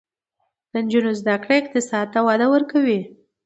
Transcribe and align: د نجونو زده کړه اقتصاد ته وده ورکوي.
د 0.71 0.73
نجونو 0.83 1.11
زده 1.19 1.35
کړه 1.43 1.53
اقتصاد 1.61 2.07
ته 2.13 2.19
وده 2.27 2.47
ورکوي. 2.53 2.99